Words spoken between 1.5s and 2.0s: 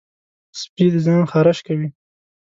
کوي.